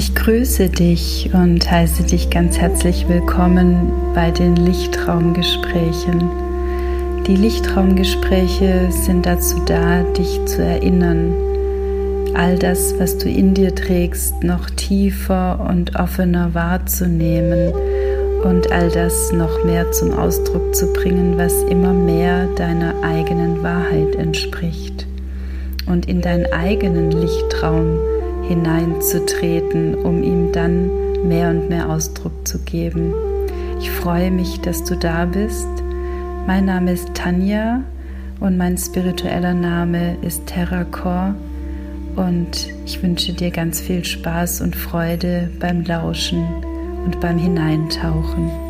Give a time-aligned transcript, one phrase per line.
[0.00, 6.30] Ich grüße dich und heiße dich ganz herzlich willkommen bei den Lichtraumgesprächen.
[7.26, 11.34] Die Lichtraumgespräche sind dazu da, dich zu erinnern,
[12.32, 17.70] all das, was du in dir trägst, noch tiefer und offener wahrzunehmen
[18.42, 24.14] und all das noch mehr zum Ausdruck zu bringen, was immer mehr deiner eigenen Wahrheit
[24.14, 25.06] entspricht
[25.84, 27.98] und in deinen eigenen Lichtraum
[28.50, 30.90] hineinzutreten, um ihm dann
[31.28, 33.14] mehr und mehr Ausdruck zu geben.
[33.78, 35.68] Ich freue mich, dass du da bist.
[36.48, 37.84] Mein Name ist Tanja
[38.40, 41.36] und mein spiritueller Name ist Terracor
[42.16, 46.44] und ich wünsche dir ganz viel Spaß und Freude beim Lauschen
[47.04, 48.69] und beim Hineintauchen.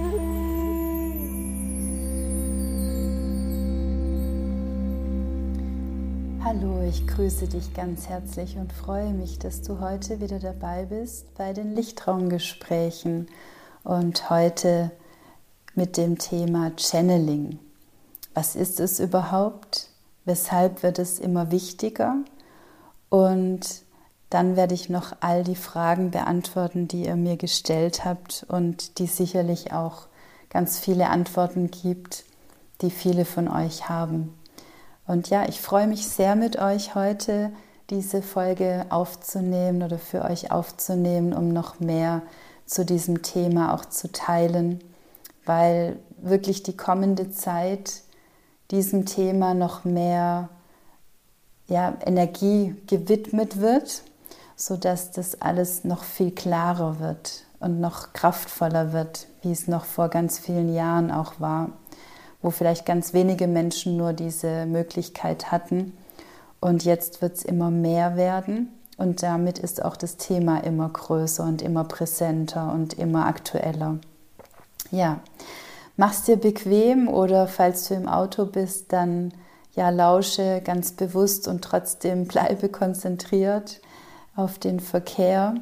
[7.21, 11.53] Ich grüße dich ganz herzlich und freue mich, dass du heute wieder dabei bist bei
[11.53, 13.27] den Lichtraumgesprächen
[13.85, 14.91] und heute
[15.75, 17.59] mit dem Thema Channeling.
[18.33, 19.91] Was ist es überhaupt?
[20.25, 22.17] Weshalb wird es immer wichtiger?
[23.11, 23.83] Und
[24.31, 29.07] dann werde ich noch all die Fragen beantworten, die ihr mir gestellt habt und die
[29.07, 30.07] sicherlich auch
[30.49, 32.25] ganz viele Antworten gibt,
[32.81, 34.40] die viele von euch haben.
[35.11, 37.51] Und ja, ich freue mich sehr mit euch heute
[37.91, 42.23] diese Folge aufzunehmen oder für euch aufzunehmen, um noch mehr
[42.65, 44.79] zu diesem Thema auch zu teilen,
[45.45, 48.03] weil wirklich die kommende Zeit
[48.71, 50.49] diesem Thema noch mehr
[51.67, 54.05] ja, Energie gewidmet wird,
[54.55, 60.09] sodass das alles noch viel klarer wird und noch kraftvoller wird, wie es noch vor
[60.09, 61.71] ganz vielen Jahren auch war
[62.43, 65.97] wo vielleicht ganz wenige Menschen nur diese Möglichkeit hatten.
[66.61, 68.69] Und jetzt wird es immer mehr werden
[69.01, 73.99] und damit ist auch das Thema immer größer und immer präsenter und immer aktueller.
[74.91, 75.21] Ja,
[75.97, 79.33] mach's dir bequem oder falls du im Auto bist, dann
[79.75, 83.81] ja, lausche ganz bewusst und trotzdem bleibe konzentriert
[84.37, 85.55] auf den Verkehr.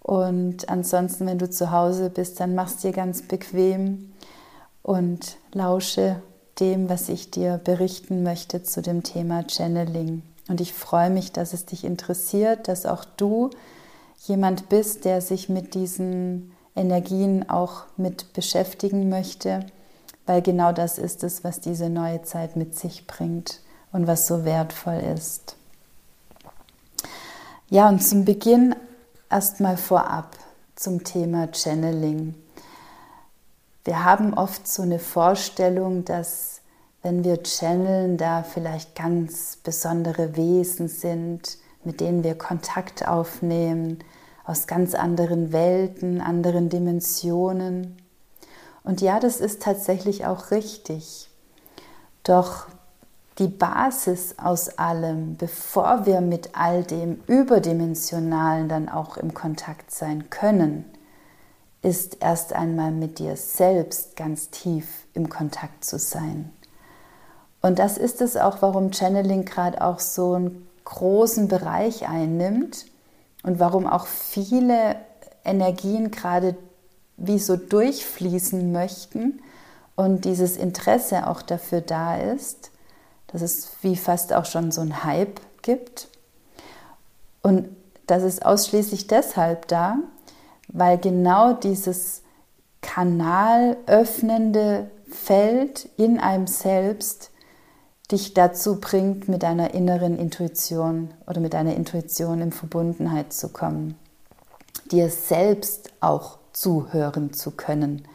[0.00, 4.14] Und ansonsten, wenn du zu Hause bist, dann mach's dir ganz bequem
[4.82, 6.22] und lausche
[6.60, 10.22] dem, was ich dir berichten möchte zu dem Thema Channeling.
[10.48, 13.50] Und ich freue mich, dass es dich interessiert, dass auch du
[14.26, 19.66] jemand bist, der sich mit diesen Energien auch mit beschäftigen möchte,
[20.26, 23.60] weil genau das ist es, was diese neue Zeit mit sich bringt
[23.92, 25.56] und was so wertvoll ist.
[27.68, 28.74] Ja, und zum Beginn
[29.30, 30.36] erstmal vorab
[30.76, 32.34] zum Thema Channeling.
[33.84, 36.60] Wir haben oft so eine Vorstellung, dass
[37.02, 43.98] wenn wir channeln, da vielleicht ganz besondere Wesen sind, mit denen wir Kontakt aufnehmen,
[44.44, 47.96] aus ganz anderen Welten, anderen Dimensionen.
[48.84, 51.28] Und ja, das ist tatsächlich auch richtig.
[52.22, 52.66] Doch
[53.38, 60.30] die Basis aus allem, bevor wir mit all dem Überdimensionalen dann auch im Kontakt sein
[60.30, 60.84] können,
[61.82, 66.50] ist erst einmal mit dir selbst ganz tief im Kontakt zu sein.
[67.60, 72.86] Und das ist es auch, warum Channeling gerade auch so einen großen Bereich einnimmt
[73.42, 74.96] und warum auch viele
[75.44, 76.56] Energien gerade
[77.16, 79.40] wie so durchfließen möchten
[79.96, 82.70] und dieses Interesse auch dafür da ist,
[83.28, 86.08] dass es wie fast auch schon so ein Hype gibt.
[87.42, 87.68] Und
[88.06, 89.98] das ist ausschließlich deshalb da,
[90.72, 92.22] weil genau dieses
[92.80, 97.30] kanalöffnende Feld in einem selbst
[98.10, 103.96] dich dazu bringt, mit deiner inneren Intuition oder mit deiner Intuition in Verbundenheit zu kommen,
[104.90, 108.06] dir selbst auch zuhören zu können,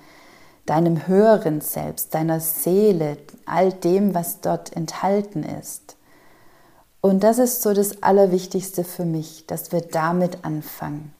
[0.66, 5.96] deinem höheren Selbst, deiner Seele, all dem, was dort enthalten ist.
[7.02, 11.14] Und das ist so das Allerwichtigste für mich, dass wir damit anfangen.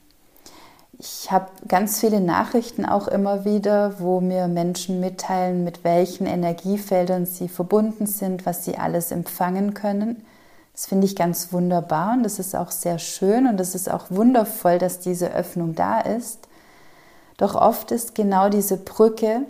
[1.00, 7.28] Ich habe ganz viele Nachrichten auch immer wieder, wo mir Menschen mitteilen, mit welchen Energiefeldern
[7.28, 10.26] sie verbunden sind, was sie alles empfangen können.
[10.74, 14.06] Das finde ich ganz wunderbar und das ist auch sehr schön und es ist auch
[14.10, 16.48] wundervoll, dass diese Öffnung da ist.
[17.38, 19.46] Doch oft ist genau diese Brücke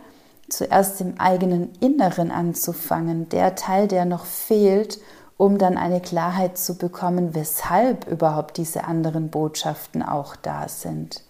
[0.49, 4.99] zuerst im eigenen Inneren anzufangen, der Teil, der noch fehlt,
[5.37, 11.23] um dann eine Klarheit zu bekommen, weshalb überhaupt diese anderen Botschaften auch da sind.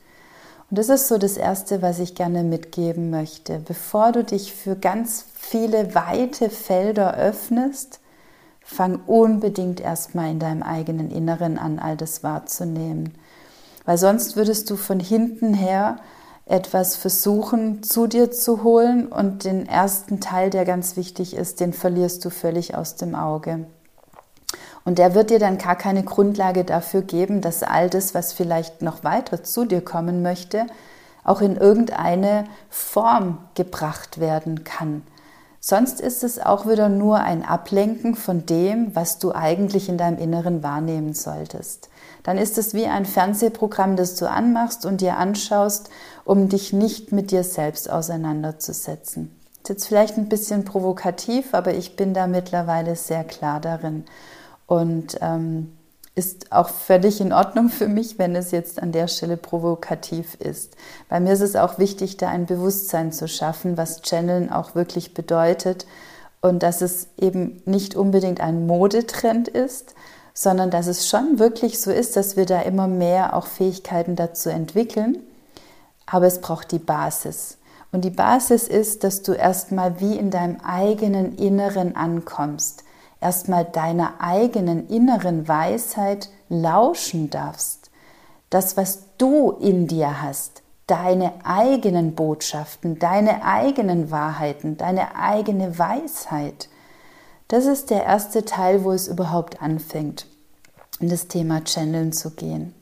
[0.70, 3.60] Und das ist so das Erste, was ich gerne mitgeben möchte.
[3.60, 8.00] Bevor du dich für ganz viele weite Felder öffnest,
[8.62, 13.14] fang unbedingt erstmal in deinem eigenen Inneren an, all das wahrzunehmen.
[13.86, 15.96] weil sonst würdest du von hinten her
[16.46, 21.72] etwas versuchen zu dir zu holen und den ersten Teil, der ganz wichtig ist, den
[21.72, 23.66] verlierst du völlig aus dem Auge.
[24.88, 28.82] Und der wird dir dann gar keine Grundlage dafür geben, dass all das, was vielleicht
[28.82, 30.66] noch weiter zu dir kommen möchte,
[31.26, 35.02] auch in irgendeine Form gebracht werden kann.
[35.60, 40.20] Sonst ist es auch wieder nur ein Ablenken von dem, was du eigentlich in deinem
[40.20, 41.90] Inneren wahrnehmen solltest.
[42.24, 45.90] Dann ist es wie ein Fernsehprogramm, das du anmachst und dir anschaust,
[46.24, 49.36] um dich nicht mit dir selbst auseinanderzusetzen.
[49.64, 54.06] Ist jetzt vielleicht ein bisschen provokativ, aber ich bin da mittlerweile sehr klar darin.
[54.68, 55.78] Und ähm,
[56.18, 60.76] ist auch völlig in Ordnung für mich, wenn es jetzt an der Stelle provokativ ist.
[61.10, 65.14] Bei mir ist es auch wichtig, da ein Bewusstsein zu schaffen, was Channeln auch wirklich
[65.14, 65.86] bedeutet
[66.42, 69.94] und dass es eben nicht unbedingt ein Modetrend ist,
[70.34, 74.50] sondern dass es schon wirklich so ist, dass wir da immer mehr auch Fähigkeiten dazu
[74.50, 75.20] entwickeln.
[76.08, 77.58] Aber es braucht die Basis.
[77.92, 82.84] Und die Basis ist, dass du erstmal wie in deinem eigenen Inneren ankommst
[83.22, 87.90] erstmal deiner eigenen inneren Weisheit lauschen darfst.
[88.50, 96.70] Das, was du in dir hast, deine eigenen Botschaften, deine eigenen Wahrheiten, deine eigene Weisheit.
[97.50, 100.28] Das ist der erste Teil, wo es überhaupt anfängt,
[101.00, 102.74] in das Thema Channeln zu gehen.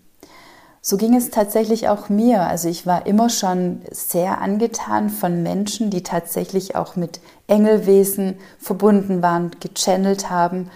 [0.87, 2.41] So ging es tatsächlich auch mir.
[2.41, 9.23] Also ich war immer schon sehr angetan von Menschen, die tatsächlich auch mit Engelwesen verbunden
[9.23, 10.69] waren, gechannelt haben.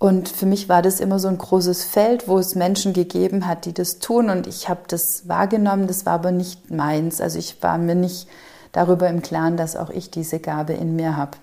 [0.00, 3.66] Und für mich war das immer so ein großes Feld, wo es Menschen gegeben hat,
[3.66, 4.30] die das tun.
[4.30, 7.20] Und ich habe das wahrgenommen, das war aber nicht meins.
[7.20, 8.26] Also ich war mir nicht
[8.72, 11.38] darüber im Klaren, dass auch ich diese Gabe in mir habe.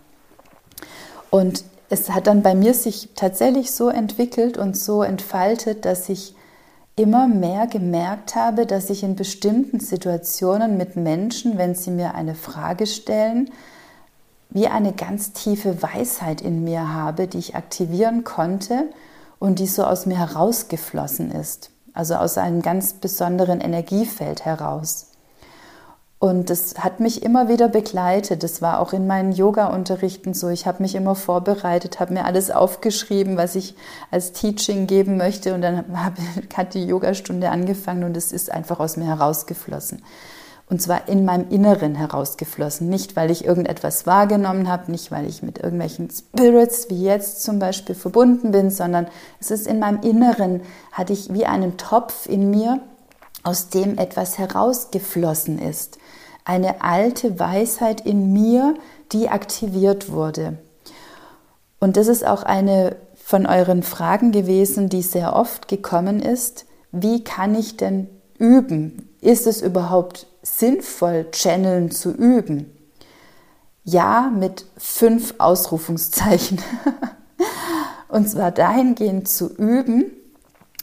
[1.29, 6.35] Und es hat dann bei mir sich tatsächlich so entwickelt und so entfaltet, dass ich
[6.95, 12.35] immer mehr gemerkt habe, dass ich in bestimmten Situationen mit Menschen, wenn sie mir eine
[12.35, 13.49] Frage stellen,
[14.49, 18.89] wie eine ganz tiefe Weisheit in mir habe, die ich aktivieren konnte
[19.39, 25.12] und die so aus mir herausgeflossen ist, also aus einem ganz besonderen Energiefeld heraus.
[26.23, 28.43] Und das hat mich immer wieder begleitet.
[28.43, 30.47] Das war auch in meinen Yoga-Unterrichten so.
[30.47, 33.75] Ich habe mich immer vorbereitet, habe mir alles aufgeschrieben, was ich
[34.09, 35.53] als Teaching geben möchte.
[35.53, 35.83] Und dann
[36.55, 40.01] hat die Yogastunde angefangen und es ist einfach aus mir herausgeflossen.
[40.69, 42.87] Und zwar in meinem Inneren herausgeflossen.
[42.87, 47.59] Nicht, weil ich irgendetwas wahrgenommen habe, nicht, weil ich mit irgendwelchen Spirits wie jetzt zum
[47.59, 49.07] Beispiel verbunden bin, sondern
[49.41, 50.61] es ist in meinem Inneren,
[50.93, 52.79] hatte ich wie einen Topf in mir,
[53.43, 55.99] aus dem etwas herausgeflossen ist
[56.45, 58.75] eine alte Weisheit in mir,
[59.11, 60.57] die aktiviert wurde.
[61.79, 66.65] Und das ist auch eine von euren Fragen gewesen, die sehr oft gekommen ist.
[66.91, 69.09] Wie kann ich denn üben?
[69.21, 72.69] Ist es überhaupt sinnvoll, Channeln zu üben?
[73.85, 76.61] Ja, mit fünf Ausrufungszeichen.
[78.07, 80.11] Und zwar dahingehend zu üben,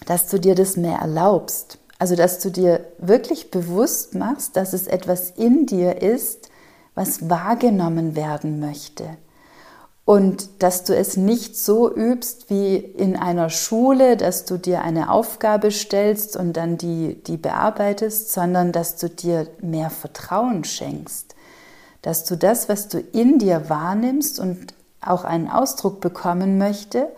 [0.07, 1.80] dass du dir das mehr erlaubst.
[2.01, 6.49] Also, dass du dir wirklich bewusst machst, dass es etwas in dir ist,
[6.95, 9.05] was wahrgenommen werden möchte.
[10.07, 15.11] Und dass du es nicht so übst wie in einer Schule, dass du dir eine
[15.11, 21.35] Aufgabe stellst und dann die, die bearbeitest, sondern dass du dir mehr Vertrauen schenkst.
[22.01, 27.09] Dass du das, was du in dir wahrnimmst und auch einen Ausdruck bekommen möchte,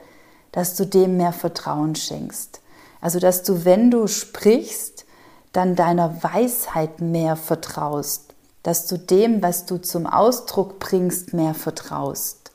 [0.50, 2.61] dass du dem mehr Vertrauen schenkst.
[3.02, 5.04] Also, dass du, wenn du sprichst,
[5.52, 12.52] dann deiner Weisheit mehr vertraust, dass du dem, was du zum Ausdruck bringst, mehr vertraust.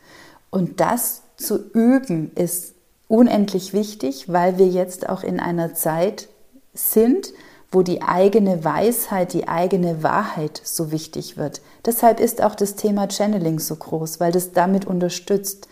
[0.50, 2.74] Und das zu üben ist
[3.08, 6.30] unendlich wichtig, weil wir jetzt auch in einer Zeit
[6.74, 7.34] sind,
[7.70, 11.62] wo die eigene Weisheit, die eigene Wahrheit so wichtig wird.
[11.86, 15.68] Deshalb ist auch das Thema Channeling so groß, weil das damit unterstützt,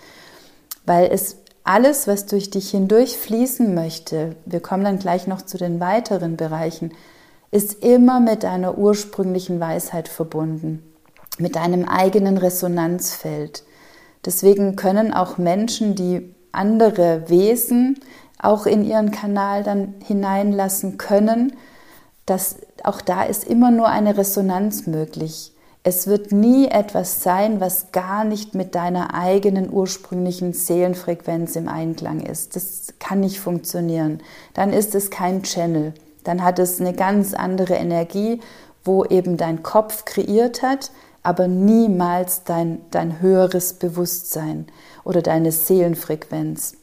[0.86, 5.58] weil es alles, was durch dich hindurch fließen möchte, wir kommen dann gleich noch zu
[5.58, 6.94] den weiteren Bereichen,
[7.52, 10.84] ist immer mit deiner ursprünglichen Weisheit verbunden,
[11.40, 13.64] mit deinem eigenen Resonanzfeld.
[14.26, 18.00] Deswegen können auch Menschen, die andere Wesen
[18.40, 21.54] auch in ihren Kanal dann hineinlassen können,
[22.28, 25.55] dass auch da ist immer nur eine Resonanz möglich.
[25.88, 32.22] Es wird nie etwas sein, was gar nicht mit deiner eigenen ursprünglichen Seelenfrequenz im Einklang
[32.22, 32.56] ist.
[32.56, 34.20] Das kann nicht funktionieren.
[34.56, 35.94] Dann ist es kein Channel.
[36.24, 38.40] Dann hat es eine ganz andere Energie,
[38.84, 40.90] wo eben dein Kopf kreiert hat,
[41.22, 44.66] aber niemals dein, dein höheres Bewusstsein
[45.04, 46.78] oder deine Seelenfrequenz.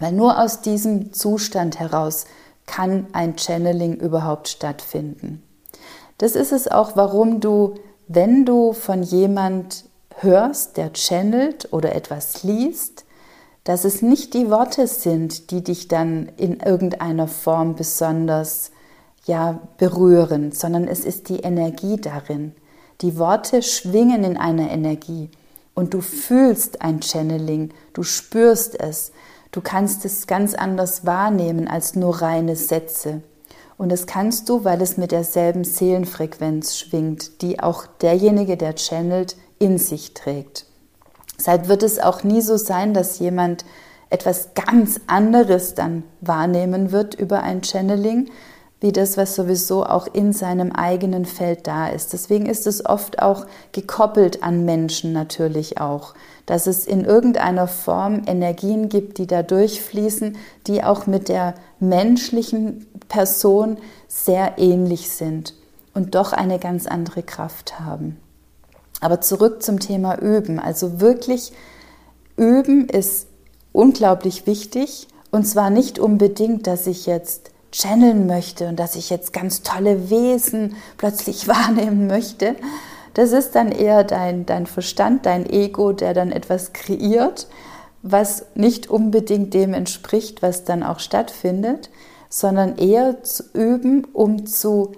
[0.00, 2.24] Weil nur aus diesem Zustand heraus
[2.66, 5.44] kann ein Channeling überhaupt stattfinden.
[6.18, 7.74] Das ist es auch, warum du,
[8.14, 9.84] wenn du von jemand
[10.16, 13.04] hörst, der channelt oder etwas liest,
[13.64, 18.72] dass es nicht die Worte sind, die dich dann in irgendeiner Form besonders
[19.24, 22.54] ja berühren, sondern es ist die Energie darin.
[23.00, 25.30] Die Worte schwingen in einer Energie
[25.74, 29.12] und du fühlst ein Channeling, du spürst es,
[29.52, 33.22] du kannst es ganz anders wahrnehmen als nur reine Sätze.
[33.78, 39.36] Und das kannst du, weil es mit derselben Seelenfrequenz schwingt, die auch derjenige, der channelt,
[39.58, 40.66] in sich trägt.
[41.38, 43.64] Deshalb wird es auch nie so sein, dass jemand
[44.10, 48.30] etwas ganz anderes dann wahrnehmen wird über ein Channeling,
[48.82, 52.12] wie das, was sowieso auch in seinem eigenen Feld da ist.
[52.12, 56.14] Deswegen ist es oft auch gekoppelt an Menschen natürlich auch,
[56.46, 60.36] dass es in irgendeiner Form Energien gibt, die da durchfließen,
[60.66, 63.76] die auch mit der menschlichen Person
[64.08, 65.54] sehr ähnlich sind
[65.92, 68.18] und doch eine ganz andere Kraft haben.
[69.02, 70.58] Aber zurück zum Thema Üben.
[70.58, 71.52] Also wirklich
[72.38, 73.26] Üben ist
[73.72, 79.34] unglaublich wichtig und zwar nicht unbedingt, dass ich jetzt channeln möchte und dass ich jetzt
[79.34, 82.56] ganz tolle Wesen plötzlich wahrnehmen möchte.
[83.12, 87.46] Das ist dann eher dein, dein Verstand, dein Ego, der dann etwas kreiert,
[88.00, 91.90] was nicht unbedingt dem entspricht, was dann auch stattfindet,
[92.32, 94.92] sondern eher zu üben, um zu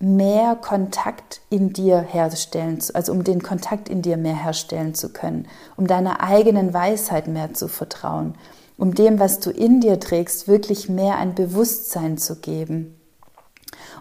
[0.00, 5.46] mehr Kontakt in dir herstellen, also um den Kontakt in dir mehr herstellen zu können,
[5.76, 8.34] um deiner eigenen Weisheit mehr zu vertrauen,
[8.78, 12.96] um dem, was du in dir trägst, wirklich mehr ein Bewusstsein zu geben.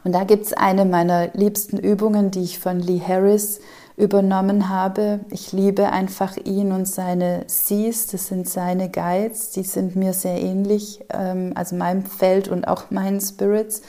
[0.03, 3.59] Und da gibt es eine meiner liebsten Übungen, die ich von Lee Harris
[4.01, 5.19] übernommen habe.
[5.29, 10.41] Ich liebe einfach ihn und seine Seas, das sind seine Guides, die sind mir sehr
[10.41, 13.83] ähnlich, ähm, also meinem Feld und auch meinen Spirits.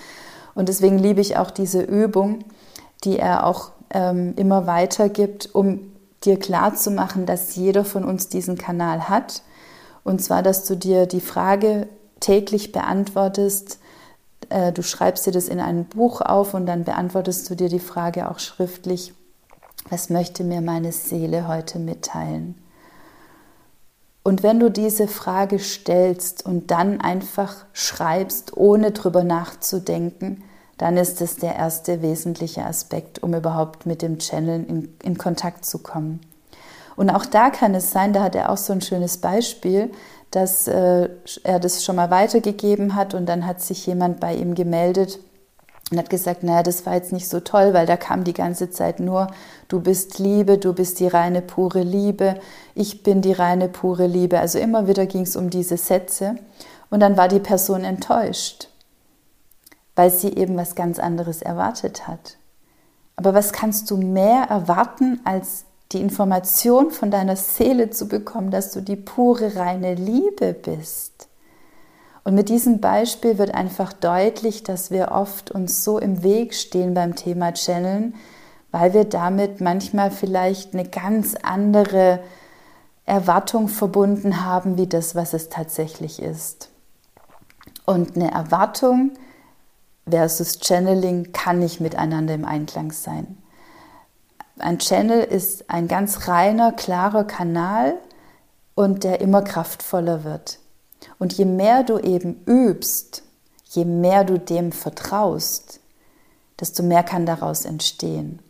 [0.54, 2.44] Und deswegen liebe ich auch diese Übung,
[3.04, 5.80] die er auch ähm, immer weitergibt, um
[6.24, 9.42] dir klarzumachen, dass jeder von uns diesen Kanal hat.
[10.04, 11.88] Und zwar, dass du dir die Frage
[12.20, 13.78] täglich beantwortest,
[14.50, 17.80] äh, du schreibst dir das in ein Buch auf und dann beantwortest du dir die
[17.80, 19.14] Frage auch schriftlich,
[19.88, 22.56] was möchte mir meine Seele heute mitteilen?
[24.24, 30.44] Und wenn du diese Frage stellst und dann einfach schreibst, ohne drüber nachzudenken,
[30.78, 35.64] dann ist es der erste wesentliche Aspekt, um überhaupt mit dem Channel in, in, Kontakt
[35.64, 36.20] zu kommen.
[36.96, 39.90] Und auch da kann es sein, da hat er auch so ein schönes Beispiel,
[40.30, 41.08] dass äh,
[41.44, 45.18] er das schon mal weitergegeben hat und dann hat sich jemand bei ihm gemeldet
[45.90, 48.70] und hat gesagt, naja, das war jetzt nicht so toll, weil da kam die ganze
[48.70, 49.28] Zeit nur,
[49.72, 52.38] du bist Liebe, du bist die reine pure Liebe,
[52.74, 54.38] ich bin die reine pure Liebe.
[54.38, 56.36] Also immer wieder ging es um diese Sätze
[56.90, 58.68] und dann war die Person enttäuscht,
[59.96, 62.36] weil sie eben was ganz anderes erwartet hat.
[63.16, 68.72] Aber was kannst du mehr erwarten, als die Information von deiner Seele zu bekommen, dass
[68.72, 71.28] du die pure reine Liebe bist?
[72.24, 76.94] Und mit diesem Beispiel wird einfach deutlich, dass wir oft uns so im Weg stehen
[76.94, 78.14] beim Thema Channeln,
[78.72, 82.20] weil wir damit manchmal vielleicht eine ganz andere
[83.04, 86.70] Erwartung verbunden haben, wie das, was es tatsächlich ist.
[87.84, 89.12] Und eine Erwartung
[90.08, 93.38] versus Channeling kann nicht miteinander im Einklang sein.
[94.58, 97.94] Ein Channel ist ein ganz reiner, klarer Kanal
[98.74, 100.60] und der immer kraftvoller wird.
[101.18, 103.22] Und je mehr du eben übst,
[103.64, 105.80] je mehr du dem vertraust,
[106.60, 108.40] desto mehr kann daraus entstehen.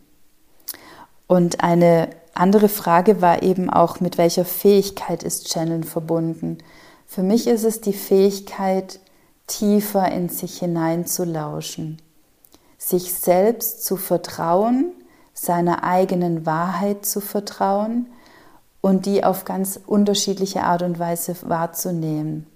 [1.27, 6.57] Und eine andere Frage war eben auch, mit welcher Fähigkeit ist Channeln verbunden?
[7.05, 8.99] Für mich ist es die Fähigkeit,
[9.47, 12.01] tiefer in sich hineinzulauschen,
[12.77, 14.93] sich selbst zu vertrauen,
[15.33, 18.07] seiner eigenen Wahrheit zu vertrauen
[18.81, 22.47] und die auf ganz unterschiedliche Art und Weise wahrzunehmen.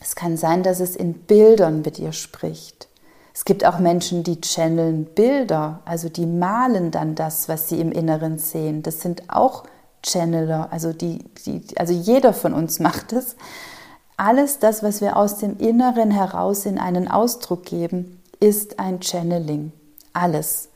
[0.00, 2.88] Es kann sein, dass es in Bildern mit ihr spricht.
[3.34, 7.90] Es gibt auch Menschen, die channeln Bilder, also die malen dann das, was sie im
[7.90, 8.84] Inneren sehen.
[8.84, 9.64] Das sind auch
[10.06, 13.34] Channeler, also, die, die, also jeder von uns macht es.
[14.16, 19.72] Alles das, was wir aus dem Inneren heraus in einen Ausdruck geben, ist ein Channeling.
[20.12, 20.68] Alles.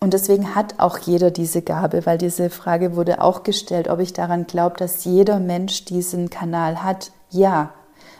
[0.00, 4.12] Und deswegen hat auch jeder diese Gabe, weil diese Frage wurde auch gestellt, ob ich
[4.12, 7.12] daran glaube, dass jeder Mensch diesen Kanal hat.
[7.30, 7.72] Ja,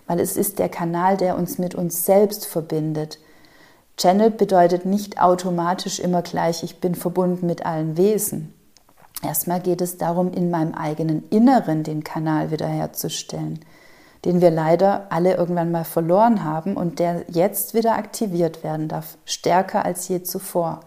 [0.07, 3.19] weil es ist der Kanal, der uns mit uns selbst verbindet.
[3.97, 8.55] Channel bedeutet nicht automatisch immer gleich, ich bin verbunden mit allen Wesen.
[9.23, 13.61] Erstmal geht es darum, in meinem eigenen Inneren den Kanal wiederherzustellen.
[14.25, 19.17] den wir leider alle irgendwann mal verloren haben und der jetzt wieder aktiviert werden darf,
[19.25, 20.81] stärker als je zuvor,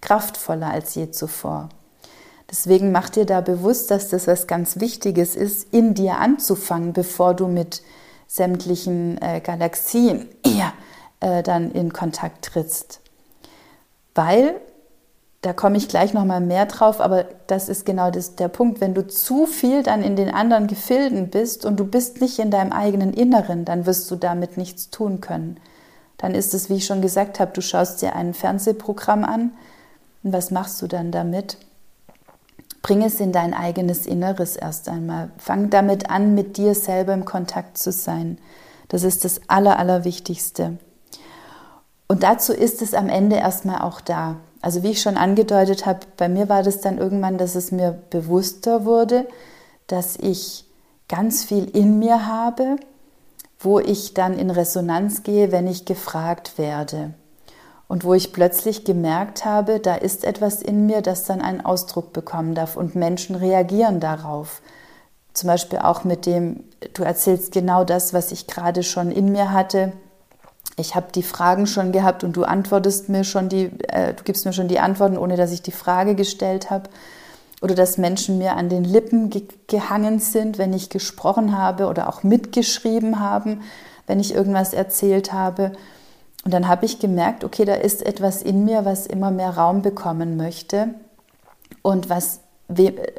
[0.00, 1.68] kraftvoller als je zuvor.
[2.48, 7.34] Deswegen mach dir da bewusst, dass das was ganz Wichtiges ist, in dir anzufangen, bevor
[7.34, 7.82] du mit
[8.28, 10.72] sämtlichen äh, Galaxien ja,
[11.26, 13.00] äh, dann in Kontakt trittst.
[14.14, 14.54] Weil
[15.42, 18.80] da komme ich gleich noch mal mehr drauf, aber das ist genau das, der Punkt.
[18.80, 22.50] Wenn du zu viel dann in den anderen Gefilden bist und du bist nicht in
[22.50, 25.58] deinem eigenen Inneren, dann wirst du damit nichts tun können.
[26.16, 29.50] Dann ist es, wie ich schon gesagt habe, du schaust dir ein Fernsehprogramm an
[30.22, 31.58] und was machst du dann damit?
[32.82, 35.30] Bring es in dein eigenes Inneres erst einmal.
[35.38, 38.38] Fang damit an, mit dir selber im Kontakt zu sein.
[38.88, 40.78] Das ist das Aller, Allerwichtigste.
[42.08, 44.36] Und dazu ist es am Ende erstmal auch da.
[44.62, 47.98] Also wie ich schon angedeutet habe, bei mir war das dann irgendwann, dass es mir
[48.10, 49.26] bewusster wurde,
[49.86, 50.64] dass ich
[51.08, 52.76] ganz viel in mir habe,
[53.58, 57.14] wo ich dann in Resonanz gehe, wenn ich gefragt werde.
[57.88, 62.12] Und wo ich plötzlich gemerkt habe, da ist etwas in mir, das dann einen Ausdruck
[62.12, 64.60] bekommen darf und Menschen reagieren darauf.
[65.32, 69.52] Zum Beispiel auch mit dem, du erzählst genau das, was ich gerade schon in mir
[69.52, 69.92] hatte,
[70.78, 74.44] ich habe die Fragen schon gehabt und du antwortest mir schon die, äh, du gibst
[74.44, 76.90] mir schon die Antworten, ohne dass ich die Frage gestellt habe.
[77.62, 82.08] Oder dass Menschen mir an den Lippen ge gehangen sind, wenn ich gesprochen habe oder
[82.08, 83.62] auch mitgeschrieben haben,
[84.06, 85.72] wenn ich irgendwas erzählt habe.
[86.44, 89.80] Und dann habe ich gemerkt, okay, da ist etwas in mir, was immer mehr Raum
[89.80, 90.90] bekommen möchte
[91.82, 92.40] und was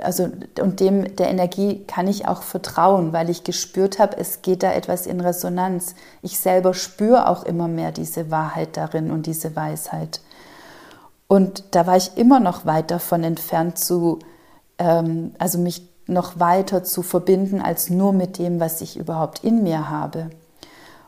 [0.01, 0.29] also
[0.61, 4.73] und dem der Energie kann ich auch vertrauen, weil ich gespürt habe, es geht da
[4.73, 5.95] etwas in Resonanz.
[6.21, 10.19] Ich selber spüre auch immer mehr diese Wahrheit darin und diese Weisheit.
[11.27, 14.19] Und da war ich immer noch weit davon entfernt zu,
[14.79, 19.63] ähm, also mich noch weiter zu verbinden als nur mit dem, was ich überhaupt in
[19.63, 20.29] mir habe.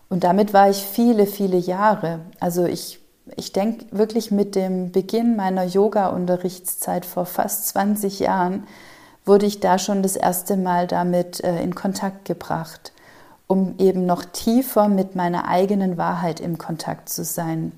[0.10, 2.20] Und damit war ich viele, viele Jahre.
[2.40, 2.99] Also ich
[3.36, 8.68] ich denke wirklich mit dem Beginn meiner Yoga-Unterrichtszeit vor fast 20 Jahren
[9.26, 12.94] wurde ich da schon das erste Mal damit äh, in Kontakt gebracht,
[13.48, 17.72] um eben noch tiefer mit meiner eigenen Wahrheit im Kontakt zu sein.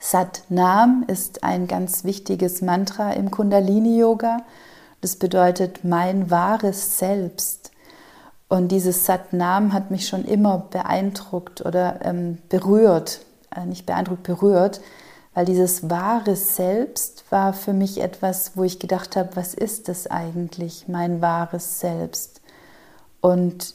[0.00, 4.38] Sat Nam ist ein ganz wichtiges Mantra im Kundalini-Yoga.
[5.00, 7.72] Das bedeutet mein wahres Selbst.
[8.48, 13.20] Und dieses Sat Nam hat mich schon immer beeindruckt oder ähm, berührt,
[13.54, 14.80] äh, nicht beeindruckt, berührt,
[15.34, 20.06] weil dieses wahre Selbst war für mich etwas, wo ich gedacht habe, was ist das
[20.06, 22.40] eigentlich, mein wahres Selbst?
[23.20, 23.74] Und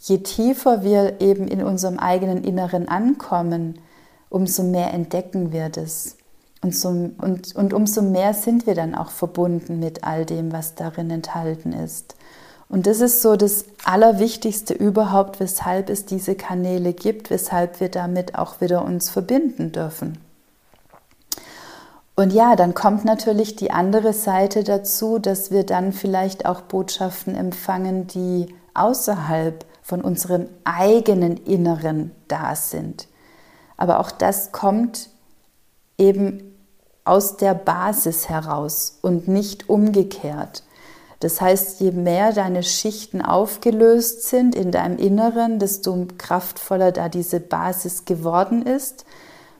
[0.00, 3.78] je tiefer wir eben in unserem eigenen Inneren ankommen,
[4.28, 6.16] umso mehr entdecken wir das.
[6.62, 10.74] Und, so, und, und umso mehr sind wir dann auch verbunden mit all dem, was
[10.74, 12.16] darin enthalten ist.
[12.68, 18.36] Und das ist so das Allerwichtigste überhaupt, weshalb es diese Kanäle gibt, weshalb wir damit
[18.36, 20.18] auch wieder uns verbinden dürfen.
[22.16, 27.36] Und ja, dann kommt natürlich die andere Seite dazu, dass wir dann vielleicht auch Botschaften
[27.36, 33.06] empfangen, die außerhalb von unserem eigenen Inneren da sind.
[33.76, 35.10] Aber auch das kommt
[35.98, 36.56] eben
[37.04, 40.62] aus der Basis heraus und nicht umgekehrt.
[41.20, 47.40] Das heißt, je mehr deine Schichten aufgelöst sind in deinem Inneren, desto kraftvoller da diese
[47.40, 49.06] Basis geworden ist,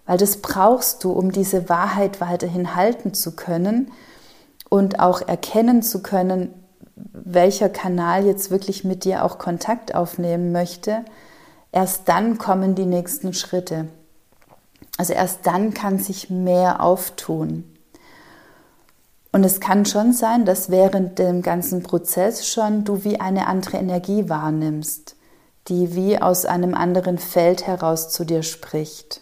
[0.05, 3.91] weil das brauchst du, um diese Wahrheit weiterhin halten zu können
[4.69, 6.53] und auch erkennen zu können,
[7.13, 11.05] welcher Kanal jetzt wirklich mit dir auch Kontakt aufnehmen möchte.
[11.73, 13.89] Erst dann kommen die nächsten Schritte.
[14.99, 17.65] Also erst dann kann sich mehr auftun.
[19.37, 23.77] Und es kann schon sein, dass während dem ganzen Prozess schon du wie eine andere
[23.77, 25.15] Energie wahrnimmst,
[25.69, 29.21] die wie aus einem anderen Feld heraus zu dir spricht.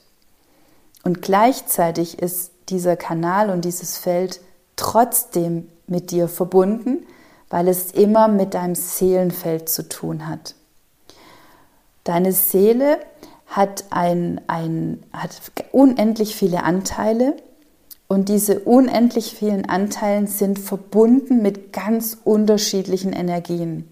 [1.02, 4.40] Und gleichzeitig ist dieser Kanal und dieses Feld
[4.76, 7.04] trotzdem mit dir verbunden,
[7.50, 10.54] weil es immer mit deinem Seelenfeld zu tun hat.
[12.04, 13.00] Deine Seele
[13.48, 15.30] hat, ein, ein, hat
[15.72, 17.34] unendlich viele Anteile
[18.14, 23.88] und diese unendlich vielen Anteilen sind verbunden mit ganz unterschiedlichen Energien.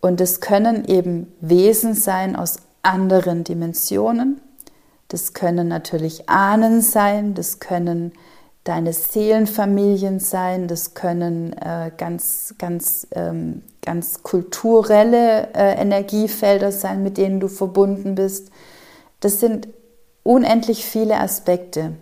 [0.00, 4.40] Und es können eben Wesen sein aus anderen Dimensionen.
[5.08, 8.12] Das können natürlich Ahnen sein, das können
[8.62, 17.18] deine Seelenfamilien sein, das können äh, ganz, ganz, ähm, ganz kulturelle äh, Energiefelder sein, mit
[17.18, 18.52] denen du verbunden bist.
[19.18, 19.66] Das sind
[20.22, 21.94] unendlich viele Aspekte.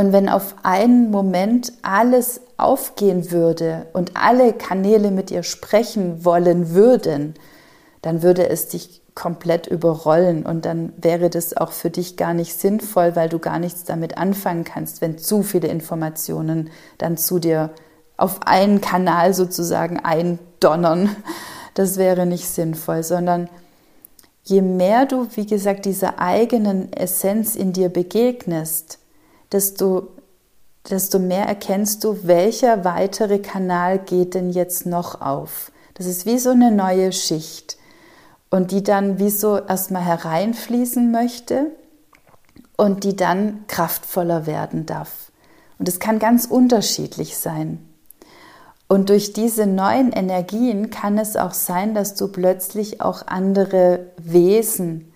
[0.00, 6.70] Und wenn auf einen Moment alles aufgehen würde und alle Kanäle mit ihr sprechen wollen
[6.70, 7.34] würden,
[8.00, 12.58] dann würde es dich komplett überrollen und dann wäre das auch für dich gar nicht
[12.58, 17.68] sinnvoll, weil du gar nichts damit anfangen kannst, wenn zu viele Informationen dann zu dir
[18.16, 21.14] auf einen Kanal sozusagen eindonnern.
[21.74, 23.50] Das wäre nicht sinnvoll, sondern
[24.44, 28.96] je mehr du, wie gesagt, dieser eigenen Essenz in dir begegnest,
[29.52, 30.08] desto,
[30.88, 35.72] desto mehr erkennst du, welcher weitere Kanal geht denn jetzt noch auf.
[35.94, 37.76] Das ist wie so eine neue Schicht
[38.50, 41.66] und die dann wie so erstmal hereinfließen möchte
[42.76, 45.30] und die dann kraftvoller werden darf.
[45.78, 47.86] Und es kann ganz unterschiedlich sein.
[48.88, 55.09] Und durch diese neuen Energien kann es auch sein, dass du plötzlich auch andere Wesen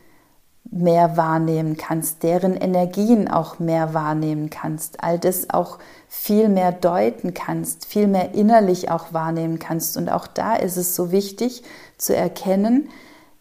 [0.75, 7.33] mehr wahrnehmen kannst, deren Energien auch mehr wahrnehmen kannst, all das auch viel mehr deuten
[7.33, 9.97] kannst, viel mehr innerlich auch wahrnehmen kannst.
[9.97, 11.63] Und auch da ist es so wichtig
[11.97, 12.89] zu erkennen,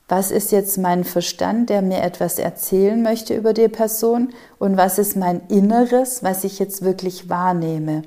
[0.08, 5.00] was ist jetzt mein Verstand, der mir etwas erzählen möchte über die Person und was
[5.00, 8.04] ist mein Inneres, was ich jetzt wirklich wahrnehme.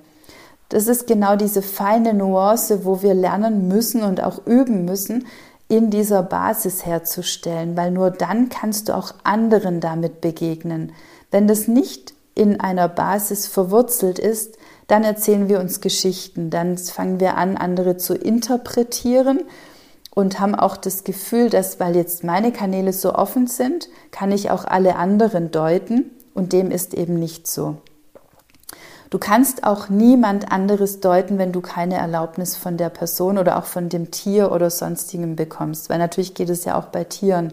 [0.69, 5.27] Das ist genau diese feine Nuance, wo wir lernen müssen und auch üben müssen,
[5.69, 10.93] in dieser Basis herzustellen, weil nur dann kannst du auch anderen damit begegnen.
[11.31, 17.19] Wenn das nicht in einer Basis verwurzelt ist, dann erzählen wir uns Geschichten, dann fangen
[17.19, 19.41] wir an, andere zu interpretieren
[20.15, 24.51] und haben auch das Gefühl, dass weil jetzt meine Kanäle so offen sind, kann ich
[24.51, 27.79] auch alle anderen deuten und dem ist eben nicht so.
[29.09, 33.65] Du kannst auch niemand anderes deuten, wenn du keine Erlaubnis von der Person oder auch
[33.65, 37.53] von dem Tier oder sonstigem bekommst, weil natürlich geht es ja auch bei Tieren.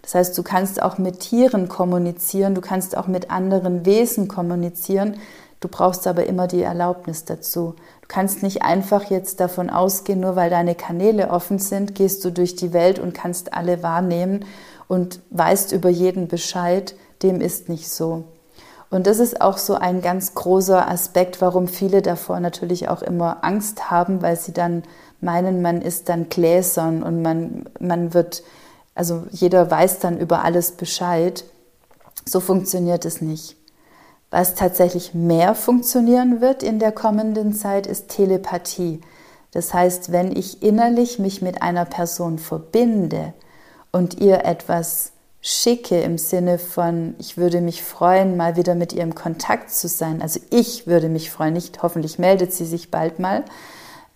[0.00, 5.16] Das heißt, du kannst auch mit Tieren kommunizieren, du kannst auch mit anderen Wesen kommunizieren,
[5.60, 7.74] du brauchst aber immer die Erlaubnis dazu.
[8.00, 12.30] Du kannst nicht einfach jetzt davon ausgehen, nur weil deine Kanäle offen sind, gehst du
[12.30, 14.46] durch die Welt und kannst alle wahrnehmen
[14.88, 16.94] und weißt über jeden Bescheid.
[17.22, 18.24] Dem ist nicht so.
[18.94, 23.42] Und das ist auch so ein ganz großer Aspekt, warum viele davor natürlich auch immer
[23.42, 24.84] Angst haben, weil sie dann
[25.20, 28.44] meinen, man ist dann gläsern und man, man wird,
[28.94, 31.44] also jeder weiß dann über alles Bescheid.
[32.24, 33.56] So funktioniert es nicht.
[34.30, 39.00] Was tatsächlich mehr funktionieren wird in der kommenden Zeit, ist Telepathie.
[39.50, 43.34] Das heißt, wenn ich innerlich mich mit einer Person verbinde
[43.90, 45.13] und ihr etwas
[45.46, 49.88] schicke im Sinne von, ich würde mich freuen, mal wieder mit ihr im Kontakt zu
[49.88, 50.22] sein.
[50.22, 53.44] Also ich würde mich freuen, nicht hoffentlich meldet sie sich bald mal.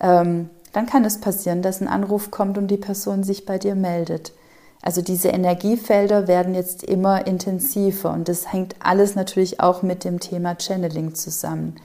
[0.00, 3.74] Ähm, dann kann es passieren, dass ein Anruf kommt und die Person sich bei dir
[3.74, 4.32] meldet.
[4.80, 10.20] Also diese Energiefelder werden jetzt immer intensiver und das hängt alles natürlich auch mit dem
[10.20, 11.76] Thema Channeling zusammen.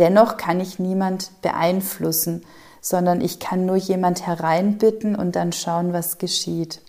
[0.00, 2.42] Dennoch kann ich niemand beeinflussen,
[2.80, 6.80] sondern ich kann nur jemand hereinbitten und dann schauen, was geschieht.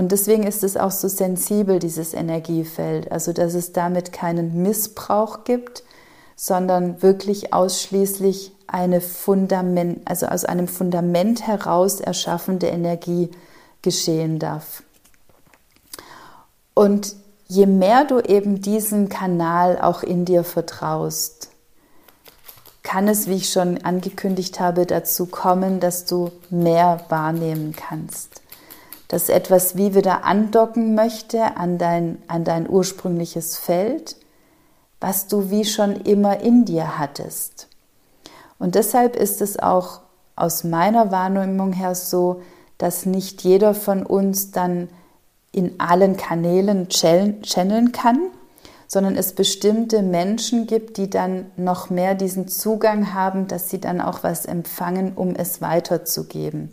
[0.00, 5.44] Und deswegen ist es auch so sensibel, dieses Energiefeld, also dass es damit keinen Missbrauch
[5.44, 5.84] gibt,
[6.36, 13.30] sondern wirklich ausschließlich eine Fundament, also aus einem Fundament heraus erschaffende Energie
[13.82, 14.82] geschehen darf.
[16.72, 17.14] Und
[17.46, 21.50] je mehr du eben diesen Kanal auch in dir vertraust,
[22.82, 28.39] kann es, wie ich schon angekündigt habe, dazu kommen, dass du mehr wahrnehmen kannst
[29.10, 34.14] dass etwas wie wieder andocken möchte an dein, an dein ursprüngliches Feld,
[35.00, 37.66] was du wie schon immer in dir hattest.
[38.60, 40.02] Und deshalb ist es auch
[40.36, 42.42] aus meiner Wahrnehmung her so,
[42.78, 44.88] dass nicht jeder von uns dann
[45.50, 48.20] in allen Kanälen channeln kann,
[48.86, 54.00] sondern es bestimmte Menschen gibt, die dann noch mehr diesen Zugang haben, dass sie dann
[54.00, 56.72] auch was empfangen, um es weiterzugeben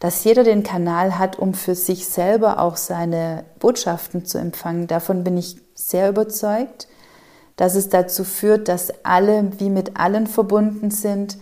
[0.00, 4.86] dass jeder den Kanal hat, um für sich selber auch seine Botschaften zu empfangen.
[4.86, 6.88] Davon bin ich sehr überzeugt,
[7.56, 11.36] dass es dazu führt, dass alle wie mit allen verbunden sind.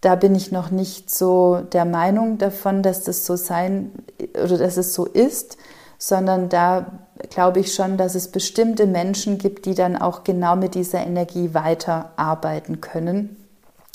[0.00, 3.92] Da bin ich noch nicht so der Meinung davon, dass das so sein
[4.34, 5.56] oder dass es so ist,
[5.96, 6.86] sondern da
[7.30, 11.54] glaube ich schon, dass es bestimmte Menschen gibt, die dann auch genau mit dieser Energie
[11.54, 13.36] weiterarbeiten können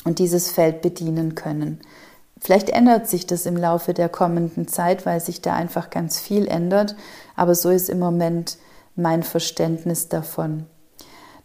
[0.06, 1.82] und dieses Feld bedienen können.
[2.44, 6.48] Vielleicht ändert sich das im Laufe der kommenden Zeit, weil sich da einfach ganz viel
[6.48, 6.96] ändert.
[7.36, 8.58] Aber so ist im Moment
[8.96, 10.66] mein Verständnis davon.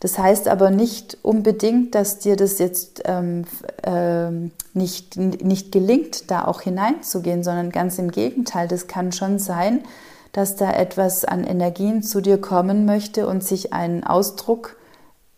[0.01, 3.45] Das heißt aber nicht unbedingt, dass dir das jetzt ähm,
[3.83, 4.31] äh,
[4.73, 8.67] nicht, nicht gelingt, da auch hineinzugehen, sondern ganz im Gegenteil.
[8.67, 9.85] Das kann schon sein,
[10.33, 14.77] dass da etwas an Energien zu dir kommen möchte und sich einen Ausdruck,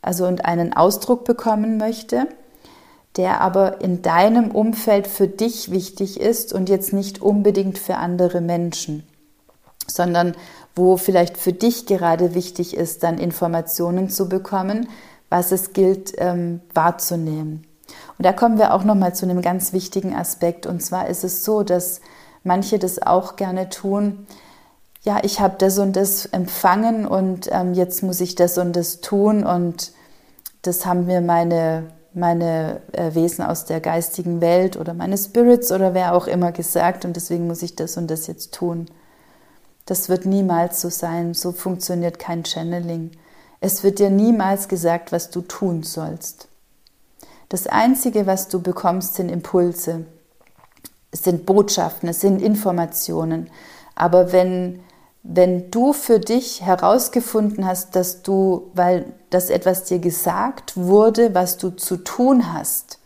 [0.02, 2.28] also und einen Ausdruck bekommen möchte
[3.18, 8.40] der aber in deinem Umfeld für dich wichtig ist und jetzt nicht unbedingt für andere
[8.40, 9.06] Menschen,
[9.88, 10.36] sondern
[10.76, 14.88] wo vielleicht für dich gerade wichtig ist, dann Informationen zu bekommen,
[15.28, 17.66] was es gilt ähm, wahrzunehmen.
[18.16, 20.66] Und da kommen wir auch noch mal zu einem ganz wichtigen Aspekt.
[20.66, 22.00] Und zwar ist es so, dass
[22.44, 24.28] manche das auch gerne tun.
[25.02, 29.00] Ja, ich habe das und das empfangen und ähm, jetzt muss ich das und das
[29.00, 29.92] tun und
[30.62, 35.94] das haben mir meine meine äh, Wesen aus der geistigen Welt oder meine Spirits oder
[35.94, 38.86] wer auch immer gesagt und deswegen muss ich das und das jetzt tun.
[39.86, 43.12] Das wird niemals so sein, so funktioniert kein Channeling.
[43.60, 46.48] Es wird dir niemals gesagt, was du tun sollst.
[47.48, 50.04] Das Einzige, was du bekommst, sind Impulse,
[51.10, 53.48] es sind Botschaften, es sind Informationen.
[53.94, 54.80] Aber wenn
[55.30, 61.58] wenn du für dich herausgefunden hast, dass du, weil das etwas dir gesagt wurde, was
[61.58, 62.98] du zu tun hast,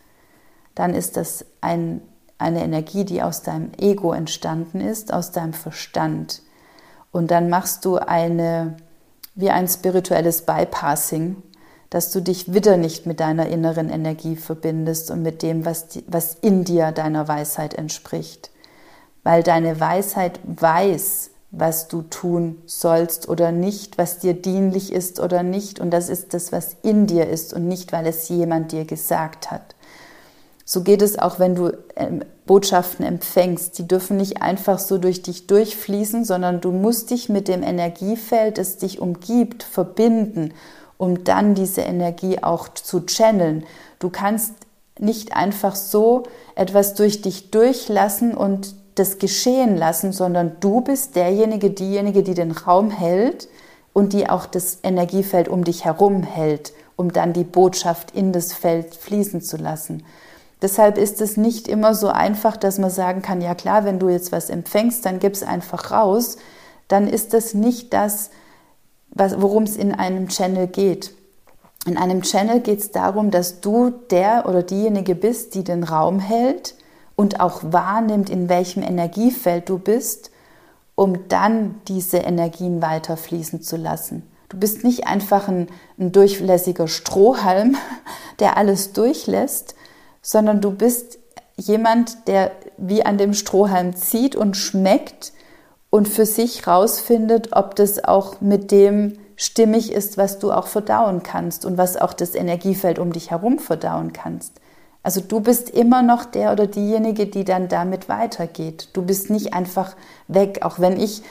[0.73, 2.01] dann ist das ein,
[2.37, 6.41] eine Energie, die aus deinem Ego entstanden ist, aus deinem Verstand.
[7.11, 8.77] Und dann machst du eine,
[9.35, 11.43] wie ein spirituelles Bypassing,
[11.89, 16.35] dass du dich wieder nicht mit deiner inneren Energie verbindest und mit dem, was, was
[16.35, 18.49] in dir deiner Weisheit entspricht.
[19.23, 25.43] Weil deine Weisheit weiß, was du tun sollst oder nicht, was dir dienlich ist oder
[25.43, 25.79] nicht.
[25.79, 29.51] Und das ist das, was in dir ist und nicht, weil es jemand dir gesagt
[29.51, 29.75] hat.
[30.65, 33.77] So geht es auch, wenn du ähm, Botschaften empfängst.
[33.77, 38.57] Die dürfen nicht einfach so durch dich durchfließen, sondern du musst dich mit dem Energiefeld,
[38.57, 40.55] das dich umgibt, verbinden,
[40.97, 43.63] um dann diese Energie auch zu channeln.
[43.99, 44.53] Du kannst
[44.97, 46.23] nicht einfach so
[46.55, 52.51] etwas durch dich durchlassen und das geschehen lassen, sondern du bist derjenige, diejenige, die den
[52.51, 53.47] Raum hält
[53.93, 58.53] und die auch das Energiefeld um dich herum hält, um dann die Botschaft in das
[58.53, 60.03] Feld fließen zu lassen.
[60.61, 64.07] Deshalb ist es nicht immer so einfach, dass man sagen kann, ja klar, wenn du
[64.09, 66.37] jetzt was empfängst, dann gib es einfach raus.
[66.87, 68.29] Dann ist das nicht das,
[69.11, 71.13] worum es in einem Channel geht.
[71.85, 76.19] In einem Channel geht es darum, dass du der oder diejenige bist, die den Raum
[76.19, 76.75] hält,
[77.15, 80.31] und auch wahrnimmt, in welchem Energiefeld du bist,
[80.95, 84.23] um dann diese Energien weiter fließen zu lassen.
[84.49, 87.75] Du bist nicht einfach ein, ein durchlässiger Strohhalm,
[88.39, 89.75] der alles durchlässt,
[90.21, 91.19] sondern du bist
[91.57, 95.33] jemand, der wie an dem Strohhalm zieht und schmeckt
[95.89, 101.23] und für sich rausfindet, ob das auch mit dem stimmig ist, was du auch verdauen
[101.23, 104.59] kannst und was auch das Energiefeld um dich herum verdauen kannst.
[105.03, 108.89] Also du bist immer noch der oder diejenige, die dann damit weitergeht.
[108.93, 109.95] Du bist nicht einfach
[110.29, 111.21] weg, auch wenn ich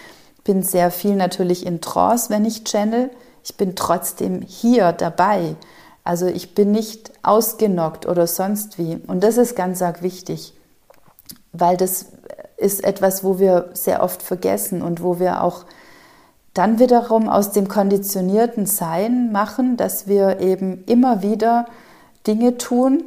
[0.44, 3.10] bin sehr viel natürlich in Trance, wenn ich channel.
[3.44, 5.56] Ich bin trotzdem hier dabei.
[6.04, 9.00] Also ich bin nicht ausgenockt oder sonst wie.
[9.06, 10.52] Und das ist ganz arg wichtig,
[11.52, 12.06] weil das
[12.56, 15.64] ist etwas, wo wir sehr oft vergessen und wo wir auch
[16.54, 21.66] dann wiederum aus dem konditionierten Sein machen, dass wir eben immer wieder
[22.26, 23.04] Dinge tun,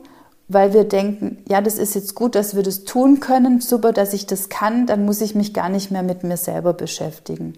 [0.47, 4.13] weil wir denken, ja, das ist jetzt gut, dass wir das tun können, super, dass
[4.13, 7.53] ich das kann, dann muss ich mich gar nicht mehr mit mir selber beschäftigen.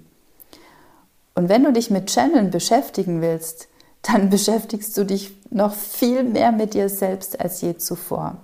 [1.36, 3.67] Und wenn du dich mit Channeln beschäftigen willst,
[4.02, 8.38] dann beschäftigst du dich noch viel mehr mit dir selbst als je zuvor.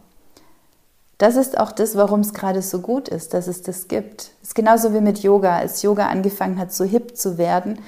[1.19, 4.31] Das ist auch das, warum es gerade so gut ist, dass es das gibt.
[4.41, 5.55] Es ist genauso wie mit Yoga.
[5.55, 7.79] Als Yoga angefangen hat, so hip zu werden,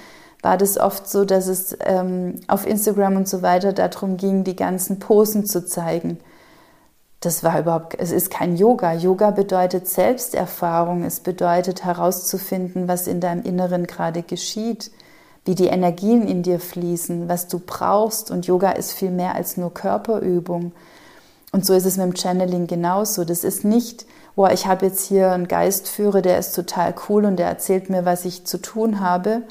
[0.41, 4.55] war das oft so, dass es ähm, auf Instagram und so weiter darum ging, die
[4.55, 6.19] ganzen Posen zu zeigen
[7.25, 8.93] das war überhaupt, es ist kein Yoga.
[8.93, 11.03] Yoga bedeutet Selbsterfahrung.
[11.03, 14.91] Es bedeutet herauszufinden, was in deinem Inneren gerade geschieht,
[15.43, 18.29] wie die Energien in dir fließen, was du brauchst.
[18.29, 20.71] Und Yoga ist viel mehr als nur Körperübung.
[21.51, 23.23] Und so ist es mit dem Channeling genauso.
[23.25, 27.37] Das ist nicht, boah, ich habe jetzt hier einen Geistführer, der ist total cool und
[27.37, 29.41] der erzählt mir, was ich zu tun habe,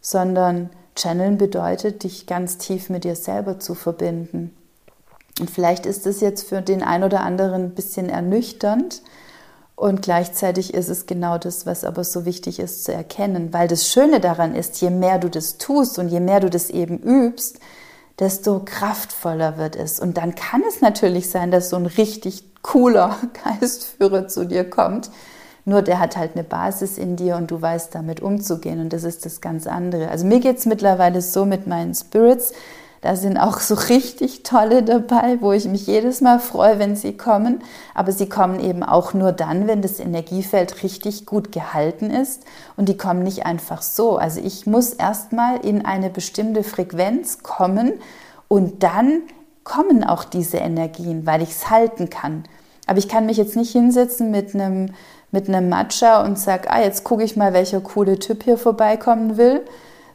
[0.00, 4.57] sondern Channeln bedeutet, dich ganz tief mit dir selber zu verbinden.
[5.40, 9.02] Und vielleicht ist es jetzt für den einen oder anderen ein bisschen ernüchternd.
[9.76, 13.52] Und gleichzeitig ist es genau das, was aber so wichtig ist zu erkennen.
[13.52, 16.68] Weil das Schöne daran ist, je mehr du das tust und je mehr du das
[16.68, 17.60] eben übst,
[18.18, 20.00] desto kraftvoller wird es.
[20.00, 25.10] Und dann kann es natürlich sein, dass so ein richtig cooler Geistführer zu dir kommt.
[25.64, 28.80] Nur der hat halt eine Basis in dir und du weißt damit umzugehen.
[28.80, 30.08] Und das ist das ganz andere.
[30.08, 32.52] Also mir geht es mittlerweile so mit meinen Spirits,
[33.00, 37.16] da sind auch so richtig tolle dabei, wo ich mich jedes Mal freue, wenn sie
[37.16, 37.62] kommen.
[37.94, 42.42] Aber sie kommen eben auch nur dann, wenn das Energiefeld richtig gut gehalten ist.
[42.76, 44.16] Und die kommen nicht einfach so.
[44.16, 47.92] Also ich muss erstmal in eine bestimmte Frequenz kommen
[48.48, 49.22] und dann
[49.62, 52.44] kommen auch diese Energien, weil ich es halten kann.
[52.86, 54.94] Aber ich kann mich jetzt nicht hinsetzen mit einem,
[55.30, 59.36] mit einem Matcha und sage, ah, jetzt gucke ich mal, welcher coole Typ hier vorbeikommen
[59.36, 59.60] will,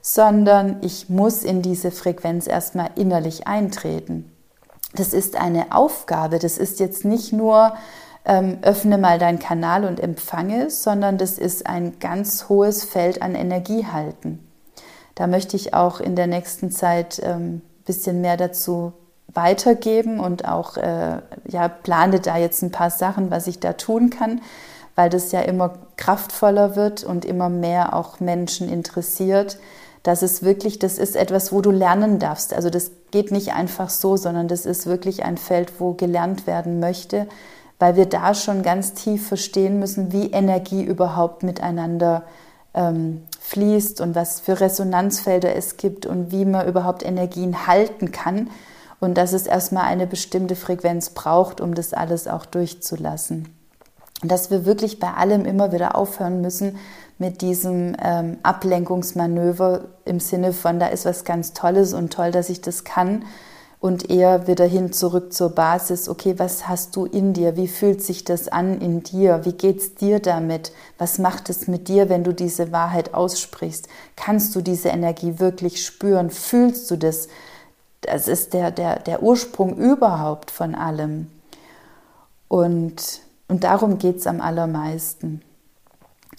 [0.05, 4.29] sondern ich muss in diese Frequenz erstmal innerlich eintreten.
[4.93, 7.73] Das ist eine Aufgabe, das ist jetzt nicht nur,
[8.25, 13.33] ähm, öffne mal deinen Kanal und empfange, sondern das ist ein ganz hohes Feld an
[13.33, 14.45] Energie halten.
[15.15, 18.91] Da möchte ich auch in der nächsten Zeit ein ähm, bisschen mehr dazu
[19.33, 24.09] weitergeben und auch äh, ja, plane da jetzt ein paar Sachen, was ich da tun
[24.09, 24.41] kann,
[24.95, 29.57] weil das ja immer kraftvoller wird und immer mehr auch Menschen interessiert,
[30.03, 32.53] dass es wirklich, das ist etwas, wo du lernen darfst.
[32.53, 36.79] Also das geht nicht einfach so, sondern das ist wirklich ein Feld, wo gelernt werden
[36.79, 37.27] möchte,
[37.79, 42.23] weil wir da schon ganz tief verstehen müssen, wie Energie überhaupt miteinander
[42.73, 48.49] ähm, fließt und was für Resonanzfelder es gibt und wie man überhaupt Energien halten kann
[48.99, 53.49] und dass es erstmal eine bestimmte Frequenz braucht, um das alles auch durchzulassen.
[54.21, 56.77] Und dass wir wirklich bei allem immer wieder aufhören müssen
[57.17, 62.49] mit diesem ähm, Ablenkungsmanöver im Sinne von, da ist was ganz Tolles und toll, dass
[62.49, 63.23] ich das kann
[63.83, 66.07] und eher wieder hin zurück zur Basis.
[66.07, 67.57] Okay, was hast du in dir?
[67.57, 69.41] Wie fühlt sich das an in dir?
[69.43, 70.71] Wie geht's dir damit?
[70.97, 73.89] Was macht es mit dir, wenn du diese Wahrheit aussprichst?
[74.15, 76.29] Kannst du diese Energie wirklich spüren?
[76.29, 77.27] Fühlst du das?
[77.99, 81.27] Das ist der, der, der Ursprung überhaupt von allem.
[82.47, 85.41] Und, und darum geht es am allermeisten.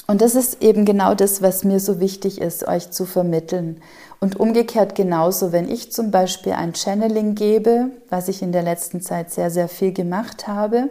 [0.07, 3.81] Und das ist eben genau das, was mir so wichtig ist, euch zu vermitteln.
[4.21, 9.01] Und umgekehrt genauso, wenn ich zum Beispiel ein Channeling gebe, was ich in der letzten
[9.01, 10.91] Zeit sehr, sehr viel gemacht habe,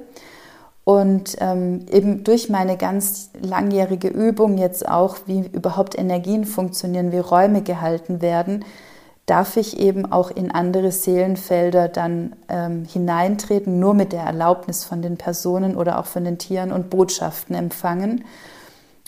[0.86, 7.19] und ähm, eben durch meine ganz langjährige Übung jetzt auch, wie überhaupt Energien funktionieren, wie
[7.19, 8.65] Räume gehalten werden,
[9.26, 15.02] darf ich eben auch in andere Seelenfelder dann ähm, hineintreten, nur mit der Erlaubnis von
[15.02, 18.26] den Personen oder auch von den Tieren und Botschaften empfangen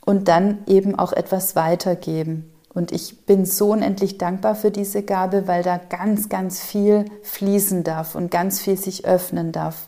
[0.06, 2.52] und dann eben auch etwas weitergeben.
[2.74, 7.84] Und ich bin so unendlich dankbar für diese Gabe, weil da ganz, ganz viel fließen
[7.84, 9.88] darf und ganz viel sich öffnen darf.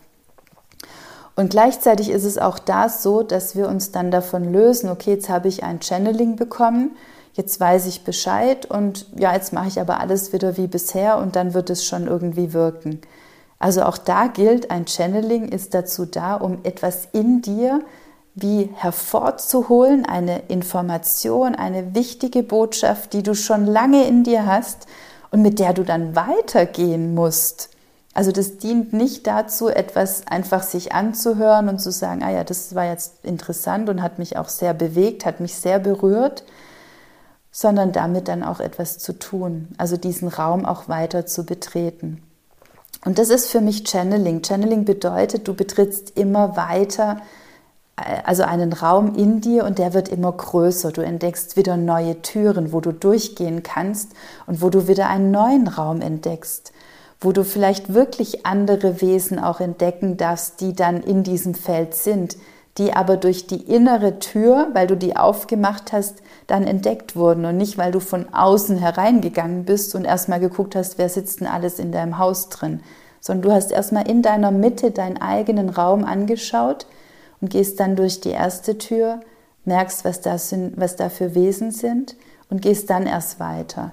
[1.36, 5.28] Und gleichzeitig ist es auch da so, dass wir uns dann davon lösen, okay, jetzt
[5.28, 6.96] habe ich ein Channeling bekommen,
[7.34, 11.36] jetzt weiß ich Bescheid und ja, jetzt mache ich aber alles wieder wie bisher und
[11.36, 13.00] dann wird es schon irgendwie wirken.
[13.60, 17.82] Also auch da gilt, ein Channeling ist dazu da, um etwas in dir
[18.42, 24.86] wie hervorzuholen, eine Information, eine wichtige Botschaft, die du schon lange in dir hast
[25.30, 27.70] und mit der du dann weitergehen musst.
[28.14, 32.74] Also das dient nicht dazu, etwas einfach sich anzuhören und zu sagen, ah ja, das
[32.74, 36.44] war jetzt interessant und hat mich auch sehr bewegt, hat mich sehr berührt,
[37.52, 42.22] sondern damit dann auch etwas zu tun, also diesen Raum auch weiter zu betreten.
[43.04, 44.42] Und das ist für mich Channeling.
[44.42, 47.18] Channeling bedeutet, du betrittst immer weiter
[48.24, 50.92] also einen Raum in dir und der wird immer größer.
[50.92, 54.12] Du entdeckst wieder neue Türen, wo du durchgehen kannst
[54.46, 56.72] und wo du wieder einen neuen Raum entdeckst,
[57.20, 62.36] wo du vielleicht wirklich andere Wesen auch entdecken darfst, die dann in diesem Feld sind,
[62.78, 67.56] die aber durch die innere Tür, weil du die aufgemacht hast, dann entdeckt wurden und
[67.56, 71.80] nicht, weil du von außen hereingegangen bist und erstmal geguckt hast, wer sitzt denn alles
[71.80, 72.80] in deinem Haus drin,
[73.20, 76.86] sondern du hast erstmal in deiner Mitte deinen eigenen Raum angeschaut,
[77.40, 79.20] und gehst dann durch die erste Tür,
[79.64, 82.16] merkst, was da, sind, was da für Wesen sind
[82.50, 83.92] und gehst dann erst weiter.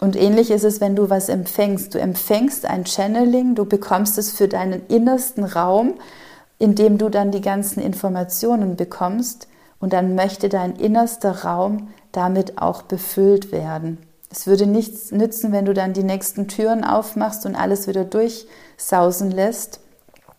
[0.00, 1.94] Und ähnlich ist es, wenn du was empfängst.
[1.94, 5.94] Du empfängst ein Channeling, du bekommst es für deinen innersten Raum,
[6.58, 9.46] in dem du dann die ganzen Informationen bekommst
[9.78, 13.98] und dann möchte dein innerster Raum damit auch befüllt werden.
[14.30, 19.30] Es würde nichts nützen, wenn du dann die nächsten Türen aufmachst und alles wieder durchsausen
[19.30, 19.80] lässt,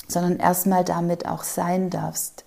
[0.07, 2.43] sondern erstmal damit auch sein darfst.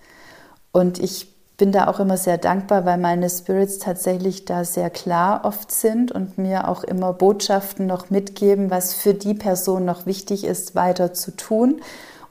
[0.71, 5.41] Und ich bin da auch immer sehr dankbar, weil meine Spirits tatsächlich da sehr klar
[5.43, 10.43] oft sind und mir auch immer Botschaften noch mitgeben, was für die Person noch wichtig
[10.43, 11.81] ist, weiter zu tun.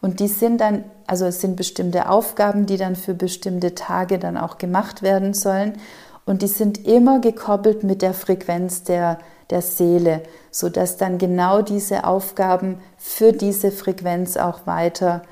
[0.01, 4.36] Und die sind dann, also es sind bestimmte Aufgaben, die dann für bestimmte Tage dann
[4.36, 5.78] auch gemacht werden sollen.
[6.24, 9.18] Und die sind immer gekoppelt mit der Frequenz der,
[9.51, 15.22] der Seele, sodass dann genau diese Aufgaben für diese Frequenz auch weiter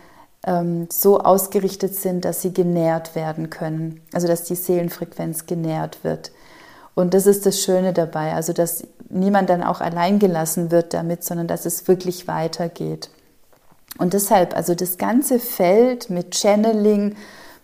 [0.47, 6.33] ähm, so ausgerichtet sind, dass sie genährt werden können, also dass die Seelenfrequenz genährt wird.
[6.95, 11.25] Und das ist das Schöne dabei, also dass niemand dann auch allein gelassen wird damit,
[11.25, 13.11] sondern dass es wirklich weitergeht.
[13.99, 17.17] Und deshalb, also das ganze Feld mit Channeling,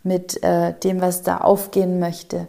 [0.03, 2.47] mit äh, dem, was da aufgehen möchte,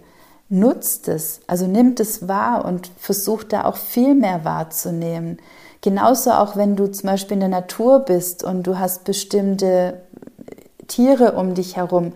[0.52, 5.38] nutzt es, also nimmt es wahr und versucht da auch viel mehr wahrzunehmen.
[5.80, 10.02] Genauso auch wenn du zum Beispiel in der Natur bist und du hast bestimmte
[10.88, 12.12] Tiere um dich herum,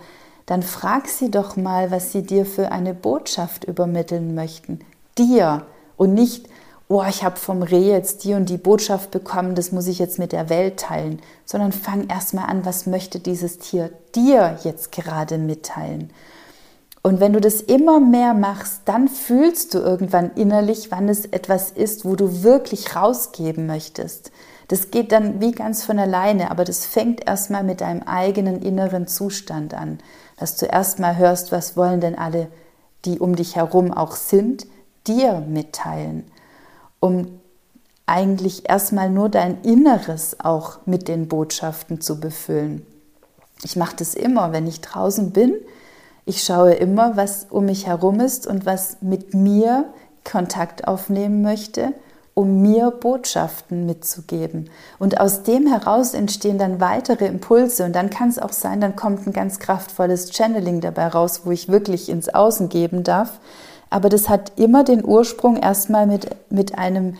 [0.45, 4.81] dann frag sie doch mal, was sie dir für eine Botschaft übermitteln möchten.
[5.17, 5.63] Dir
[5.95, 6.47] und nicht,
[6.89, 10.19] oh, ich habe vom Reh jetzt die und die Botschaft bekommen, das muss ich jetzt
[10.19, 15.37] mit der Welt teilen, sondern fang erstmal an, was möchte dieses Tier dir jetzt gerade
[15.37, 16.11] mitteilen.
[17.05, 21.69] Und wenn du das immer mehr machst, dann fühlst du irgendwann innerlich, wann es etwas
[21.69, 24.31] ist, wo du wirklich rausgeben möchtest.
[24.69, 29.05] Das geht dann wie ganz von alleine, aber das fängt erstmal mit deinem eigenen inneren
[29.05, 29.99] Zustand an,
[30.37, 32.47] dass du erstmal hörst, was wollen denn alle,
[33.05, 34.65] die um dich herum auch sind,
[35.05, 36.23] dir mitteilen,
[36.99, 37.39] um
[38.07, 42.83] eigentlich erstmal nur dein Inneres auch mit den Botschaften zu befüllen.
[43.63, 45.53] Ich mache das immer, wenn ich draußen bin,
[46.25, 49.85] ich schaue immer, was um mich herum ist und was mit mir
[50.23, 51.93] Kontakt aufnehmen möchte,
[52.33, 54.69] um mir Botschaften mitzugeben.
[54.99, 57.85] Und aus dem heraus entstehen dann weitere Impulse.
[57.85, 61.51] Und dann kann es auch sein, dann kommt ein ganz kraftvolles Channeling dabei raus, wo
[61.51, 63.39] ich wirklich ins Außen geben darf.
[63.89, 67.15] Aber das hat immer den Ursprung erstmal mit, mit einem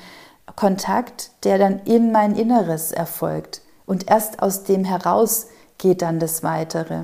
[0.56, 3.62] Kontakt, der dann in mein Inneres erfolgt.
[3.86, 5.47] Und erst aus dem heraus
[5.78, 7.03] geht dann das Weitere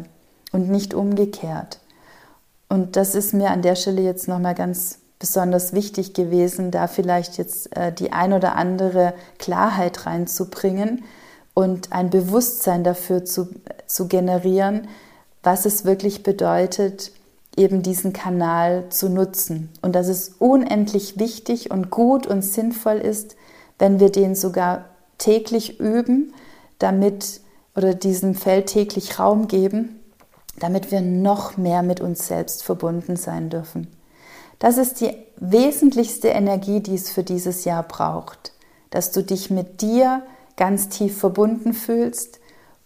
[0.51, 1.80] und nicht umgekehrt.
[2.71, 7.37] Und das ist mir an der Stelle jetzt nochmal ganz besonders wichtig gewesen, da vielleicht
[7.37, 11.03] jetzt äh, die ein oder andere Klarheit reinzubringen
[11.53, 13.49] und ein Bewusstsein dafür zu,
[13.87, 14.87] zu generieren,
[15.43, 17.11] was es wirklich bedeutet,
[17.57, 19.67] eben diesen Kanal zu nutzen.
[19.81, 23.35] Und dass es unendlich wichtig und gut und sinnvoll ist,
[23.79, 24.85] wenn wir den sogar
[25.17, 26.33] täglich üben,
[26.79, 27.41] damit
[27.75, 30.00] oder diesem Feld täglich Raum geben,
[30.61, 33.87] damit wir noch mehr mit uns selbst verbunden sein dürfen.
[34.59, 38.53] Das ist die wesentlichste Energie, die es für dieses Jahr braucht,
[38.91, 40.21] dass du dich mit dir
[40.57, 42.39] ganz tief verbunden fühlst,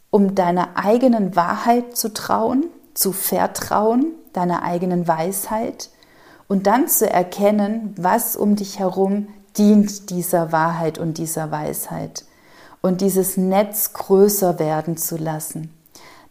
[0.09, 5.89] um deiner eigenen Wahrheit zu trauen, zu vertrauen, deiner eigenen Weisheit
[6.47, 12.23] und dann zu erkennen, was um dich herum dient dieser Wahrheit und dieser Weisheit
[12.81, 15.74] und dieses Netz größer werden zu lassen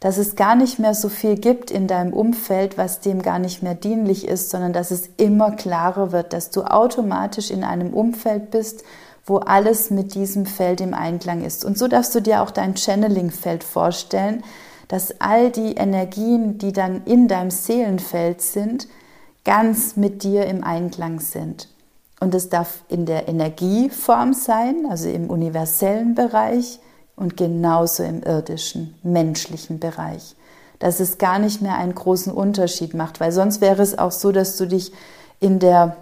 [0.05, 3.63] dass es gar nicht mehr so viel gibt in deinem Umfeld, was dem gar nicht
[3.63, 8.51] mehr dienlich ist, sondern dass es immer klarer wird, dass du automatisch in einem Umfeld
[8.51, 8.85] bist,
[9.25, 11.65] wo alles mit diesem Feld im Einklang ist.
[11.65, 14.45] Und so darfst du dir auch dein Channeling-Feld vorstellen,
[14.89, 18.89] dass all die Energien, die dann in deinem Seelenfeld sind,
[19.43, 21.71] ganz mit dir im Einklang sind.
[22.21, 26.79] Und es darf in der Energieform sein, also im universellen Bereich,
[27.17, 30.37] und genauso im irdischen, menschlichen Bereich.
[30.79, 34.33] Dass es gar nicht mehr einen großen Unterschied macht, weil sonst wäre es auch so,
[34.33, 34.93] dass du dich
[35.41, 35.97] in der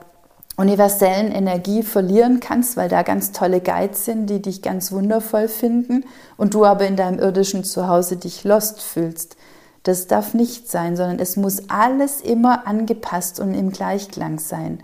[0.57, 6.05] universellen Energie verlieren kannst, weil da ganz tolle Guides sind, die dich ganz wundervoll finden
[6.37, 9.37] und du aber in deinem irdischen Zuhause dich lost fühlst.
[9.83, 14.81] Das darf nicht sein, sondern es muss alles immer angepasst und im Gleichklang sein.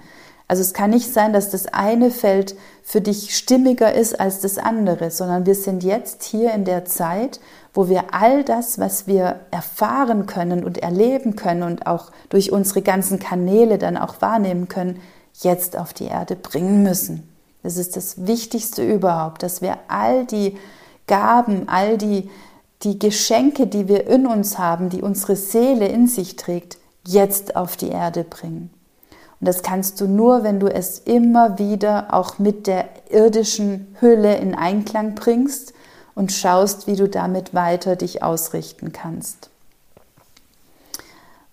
[0.48, 4.56] Also es kann nicht sein, dass das eine Feld für dich stimmiger ist als das
[4.56, 7.38] andere, sondern wir sind jetzt hier in der Zeit,
[7.74, 12.80] wo wir all das, was wir erfahren können und erleben können und auch durch unsere
[12.80, 15.00] ganzen Kanäle dann auch wahrnehmen können,
[15.34, 17.28] jetzt auf die Erde bringen müssen.
[17.62, 20.56] Das ist das Wichtigste überhaupt, dass wir all die
[21.06, 22.30] Gaben, all die,
[22.82, 27.76] die Geschenke, die wir in uns haben, die unsere Seele in sich trägt, jetzt auf
[27.76, 28.70] die Erde bringen.
[29.40, 34.36] Und das kannst du nur, wenn du es immer wieder auch mit der irdischen Hülle
[34.36, 35.72] in Einklang bringst
[36.14, 39.50] und schaust, wie du damit weiter dich ausrichten kannst.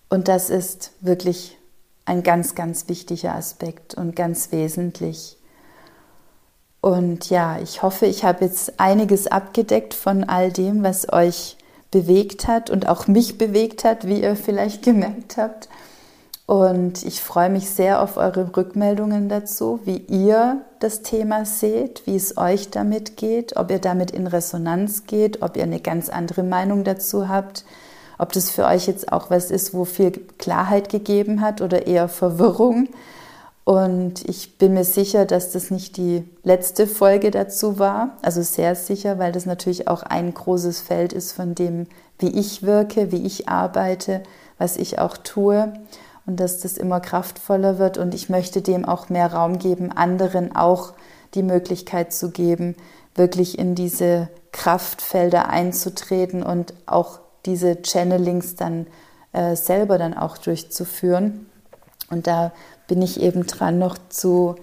[0.10, 1.58] Und das ist wirklich
[2.06, 5.38] ein ganz, ganz wichtiger Aspekt und ganz wesentlich.
[6.82, 11.58] Und ja, ich hoffe, ich habe jetzt einiges abgedeckt von all dem, was euch
[11.90, 15.68] bewegt hat und auch mich bewegt hat, wie ihr vielleicht gemerkt habt.
[16.48, 22.16] Und ich freue mich sehr auf eure Rückmeldungen dazu, wie ihr das Thema seht, wie
[22.16, 26.43] es euch damit geht, ob ihr damit in Resonanz geht, ob ihr eine ganz andere
[26.43, 27.66] Meinung dazu habt,
[28.20, 32.08] ob das für euch jetzt auch was ist, wo viel Klarheit gegeben hat oder eher
[32.08, 32.89] Verwirrung.
[33.64, 38.18] Und ich bin mir sicher, dass das nicht die letzte Folge dazu war.
[38.22, 41.88] Also sehr sicher, weil das natürlich auch ein großes Feld ist von dem,
[42.20, 44.22] wie ich wirke, wie ich arbeite,
[44.60, 45.74] was ich auch tue
[46.26, 50.55] und dass das immer kraftvoller wird und ich möchte dem auch mehr Raum geben, anderen
[50.55, 50.93] auch
[51.34, 52.76] die Möglichkeit zu geben,
[53.13, 58.88] wirklich in diese Kraftfelder einzutreten und auch diese Channelings dann
[59.34, 61.49] äh, selber dann auch durchzuführen.
[62.09, 62.51] Und da
[62.88, 64.55] bin ich eben dran, noch zu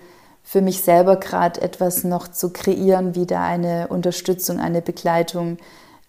[0.43, 5.59] für mich selber gerade etwas noch zu kreieren, wie da eine Unterstützung, eine Begleitung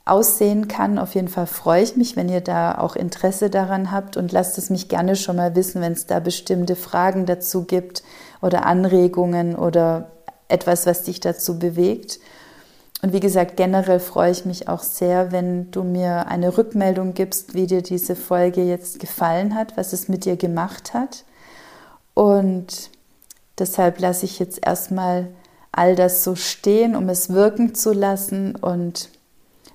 [0.05, 0.99] aussehen kann.
[0.99, 4.57] Auf jeden Fall freue ich mich, wenn ihr da auch Interesse daran habt und lasst
[4.57, 8.03] es mich gerne schon mal wissen, wenn es da bestimmte Fragen dazu gibt
[8.41, 10.11] oder Anregungen oder
[10.49, 12.19] etwas, was dich dazu bewegt.
[13.01, 17.53] Und wie gesagt, generell freue ich mich auch sehr, wenn du mir eine Rückmeldung gibst,
[17.53, 21.25] wie dir diese Folge jetzt gefallen hat, was es mit dir gemacht hat.
[22.13, 22.91] Und
[23.59, 25.27] deshalb lasse ich jetzt erstmal
[25.71, 29.09] all das so stehen, um es wirken zu lassen und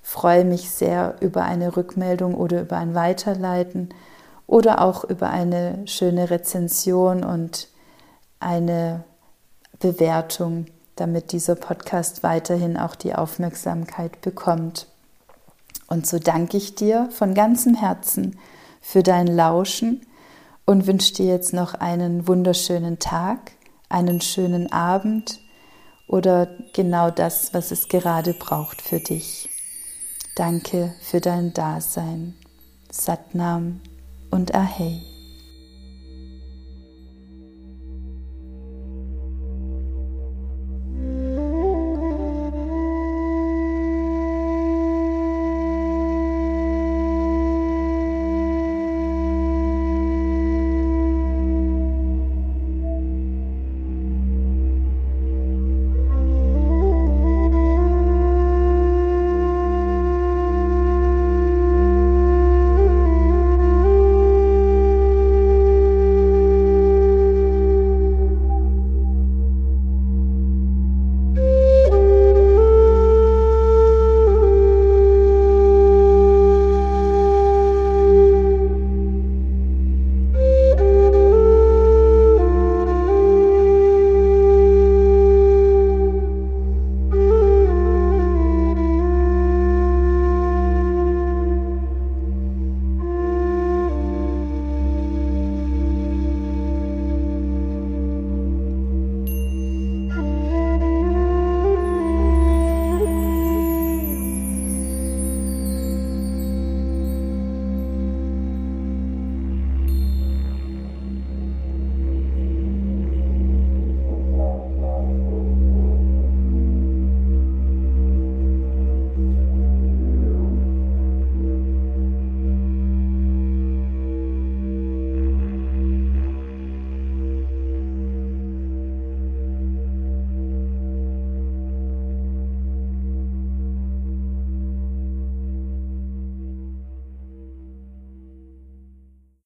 [0.08, 3.90] freue mich sehr über eine Rückmeldung oder über ein Weiterleiten
[4.46, 7.68] oder auch über eine schöne Rezension und
[8.40, 9.04] eine
[9.80, 10.64] Bewertung
[10.96, 14.86] damit dieser Podcast weiterhin auch die Aufmerksamkeit bekommt.
[15.88, 18.38] Und so danke ich dir von ganzem Herzen
[18.80, 20.06] für dein Lauschen
[20.64, 23.52] und wünsche dir jetzt noch einen wunderschönen Tag,
[23.90, 25.38] einen schönen Abend
[26.06, 29.50] oder genau das, was es gerade braucht für dich.
[30.38, 32.34] Danke für dein Dasein.
[32.92, 33.80] Satnam
[34.30, 35.02] und Ahei.